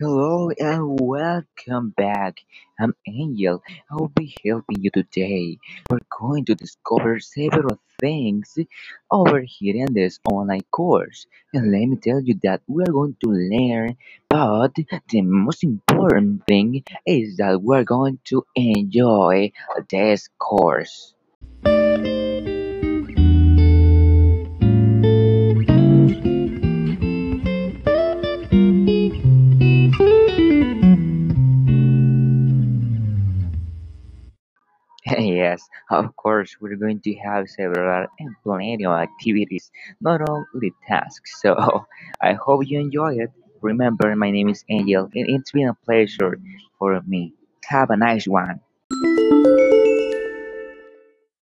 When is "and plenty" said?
38.18-38.84